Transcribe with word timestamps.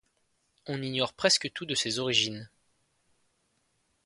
On 0.65 0.81
ignore 0.81 1.13
presque 1.13 1.53
tout 1.53 1.67
de 1.67 1.75
ses 1.75 1.99
origines. 1.99 2.49